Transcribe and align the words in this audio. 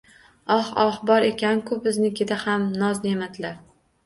“Oh, 0.53 0.71
oh! 0.83 0.97
Bor 1.09 1.25
ekan-ku 1.27 1.77
biznikida 1.85 2.39
ham 2.47 2.67
noz-ne’matlar. 2.81 3.63